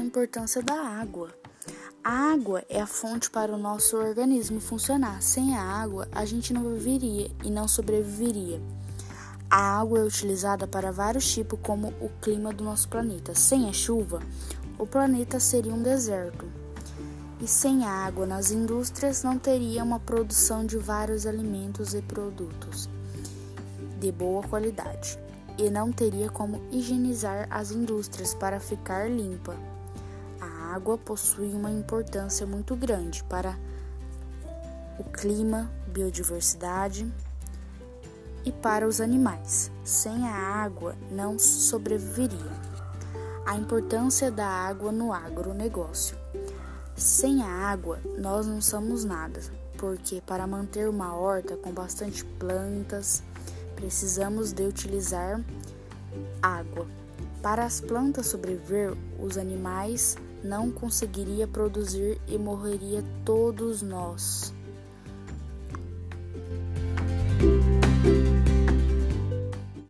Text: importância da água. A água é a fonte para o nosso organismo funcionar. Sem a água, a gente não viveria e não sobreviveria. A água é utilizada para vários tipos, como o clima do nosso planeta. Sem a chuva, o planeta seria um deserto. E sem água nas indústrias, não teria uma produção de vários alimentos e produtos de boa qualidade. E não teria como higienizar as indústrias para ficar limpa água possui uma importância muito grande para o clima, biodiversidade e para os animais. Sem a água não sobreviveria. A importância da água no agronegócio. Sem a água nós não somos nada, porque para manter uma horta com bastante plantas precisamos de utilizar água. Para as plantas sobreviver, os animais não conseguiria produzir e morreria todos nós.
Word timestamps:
importância 0.00 0.62
da 0.62 0.74
água. 0.74 1.30
A 2.04 2.32
água 2.32 2.64
é 2.68 2.80
a 2.80 2.86
fonte 2.86 3.30
para 3.30 3.52
o 3.52 3.58
nosso 3.58 3.96
organismo 3.96 4.60
funcionar. 4.60 5.22
Sem 5.22 5.56
a 5.56 5.62
água, 5.62 6.08
a 6.12 6.24
gente 6.24 6.52
não 6.52 6.74
viveria 6.74 7.30
e 7.44 7.50
não 7.50 7.68
sobreviveria. 7.68 8.60
A 9.50 9.80
água 9.80 9.98
é 9.98 10.04
utilizada 10.04 10.66
para 10.66 10.90
vários 10.90 11.30
tipos, 11.32 11.58
como 11.62 11.88
o 12.00 12.08
clima 12.20 12.52
do 12.52 12.64
nosso 12.64 12.88
planeta. 12.88 13.34
Sem 13.34 13.68
a 13.68 13.72
chuva, 13.72 14.20
o 14.78 14.86
planeta 14.86 15.38
seria 15.38 15.74
um 15.74 15.82
deserto. 15.82 16.46
E 17.40 17.46
sem 17.46 17.84
água 17.84 18.24
nas 18.24 18.50
indústrias, 18.50 19.22
não 19.22 19.38
teria 19.38 19.82
uma 19.82 20.00
produção 20.00 20.64
de 20.64 20.78
vários 20.78 21.26
alimentos 21.26 21.92
e 21.94 22.02
produtos 22.02 22.88
de 24.02 24.10
boa 24.10 24.42
qualidade. 24.42 25.16
E 25.58 25.70
não 25.70 25.92
teria 25.92 26.28
como 26.30 26.62
higienizar 26.70 27.46
as 27.50 27.70
indústrias 27.70 28.34
para 28.34 28.58
ficar 28.58 29.10
limpa 29.10 29.56
água 30.72 30.96
possui 30.96 31.52
uma 31.52 31.70
importância 31.70 32.46
muito 32.46 32.74
grande 32.74 33.22
para 33.24 33.58
o 34.98 35.04
clima, 35.04 35.70
biodiversidade 35.86 37.06
e 38.42 38.50
para 38.50 38.88
os 38.88 38.98
animais. 38.98 39.70
Sem 39.84 40.26
a 40.26 40.34
água 40.34 40.96
não 41.10 41.38
sobreviveria. 41.38 42.50
A 43.44 43.54
importância 43.56 44.30
da 44.30 44.46
água 44.46 44.90
no 44.90 45.12
agronegócio. 45.12 46.16
Sem 46.96 47.42
a 47.42 47.48
água 47.48 47.98
nós 48.18 48.46
não 48.46 48.62
somos 48.62 49.04
nada, 49.04 49.40
porque 49.76 50.22
para 50.26 50.46
manter 50.46 50.88
uma 50.88 51.14
horta 51.14 51.54
com 51.56 51.70
bastante 51.70 52.24
plantas 52.24 53.22
precisamos 53.82 54.52
de 54.52 54.62
utilizar 54.64 55.44
água. 56.40 56.86
Para 57.42 57.64
as 57.64 57.80
plantas 57.80 58.26
sobreviver, 58.26 58.96
os 59.18 59.36
animais 59.36 60.16
não 60.44 60.70
conseguiria 60.70 61.48
produzir 61.48 62.20
e 62.28 62.38
morreria 62.38 63.02
todos 63.24 63.82
nós. 63.82 64.54